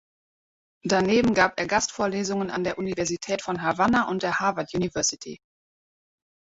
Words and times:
Daneben 0.83 1.35
gab 1.35 1.59
er 1.59 1.67
Gastvorlesungen 1.67 2.49
an 2.49 2.63
der 2.63 2.79
Universität 2.79 3.43
von 3.43 3.61
Havanna 3.61 4.07
und 4.09 4.23
der 4.23 4.39
Harvard 4.39 4.73
University. 4.73 5.37